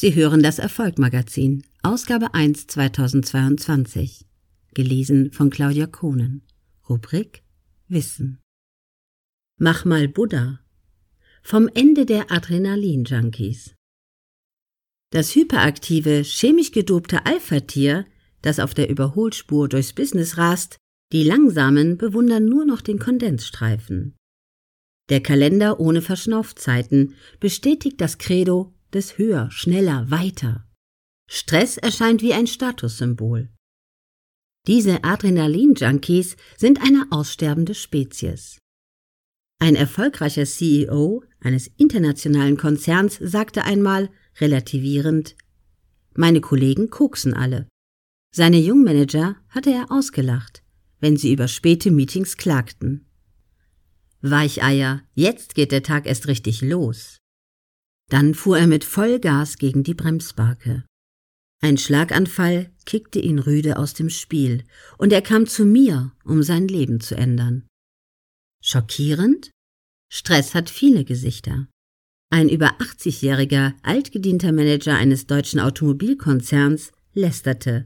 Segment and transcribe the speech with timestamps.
[0.00, 4.28] Sie hören das Erfolgmagazin, Ausgabe 1 2022.
[4.72, 6.46] Gelesen von Claudia Kohnen.
[6.88, 7.42] Rubrik
[7.88, 8.38] Wissen.
[9.58, 10.60] Mach mal Buddha.
[11.42, 13.74] Vom Ende der Adrenalin-Junkies.
[15.10, 18.06] Das hyperaktive, chemisch gedobte Alpha-Tier,
[18.40, 20.76] das auf der Überholspur durchs Business rast,
[21.10, 24.14] die Langsamen bewundern nur noch den Kondensstreifen.
[25.08, 30.66] Der Kalender ohne Verschnaufzeiten bestätigt das Credo des Höher, Schneller, Weiter.
[31.28, 33.50] Stress erscheint wie ein Statussymbol.
[34.66, 38.58] Diese Adrenalin-Junkies sind eine aussterbende Spezies.
[39.60, 44.10] Ein erfolgreicher CEO eines internationalen Konzerns sagte einmal,
[44.40, 45.36] relativierend,
[46.14, 47.68] meine Kollegen koksen alle.
[48.34, 50.62] Seine Jungmanager hatte er ausgelacht,
[51.00, 53.06] wenn sie über späte Meetings klagten.
[54.20, 57.18] Weicheier, jetzt geht der Tag erst richtig los.
[58.08, 60.84] Dann fuhr er mit Vollgas gegen die Bremsbarke.
[61.60, 64.64] Ein Schlaganfall kickte ihn rüde aus dem Spiel,
[64.96, 67.66] und er kam zu mir, um sein Leben zu ändern.
[68.62, 69.50] Schockierend?
[70.10, 71.68] Stress hat viele Gesichter.
[72.30, 77.84] Ein über 80-jähriger, altgedienter Manager eines deutschen Automobilkonzerns lästerte.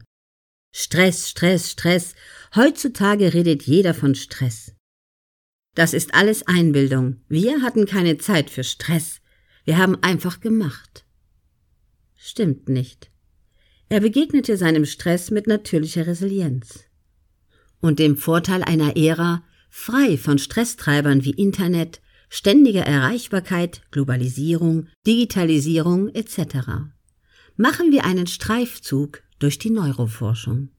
[0.75, 2.15] Stress, Stress, Stress.
[2.55, 4.73] Heutzutage redet jeder von Stress.
[5.75, 7.21] Das ist alles Einbildung.
[7.29, 9.21] Wir hatten keine Zeit für Stress.
[9.65, 11.05] Wir haben einfach gemacht.
[12.15, 13.11] Stimmt nicht.
[13.89, 16.85] Er begegnete seinem Stress mit natürlicher Resilienz
[17.79, 26.67] und dem Vorteil einer Ära frei von Stresstreibern wie Internet, ständiger Erreichbarkeit, Globalisierung, Digitalisierung etc.
[27.57, 30.69] Machen wir einen Streifzug durch die Neuroforschung.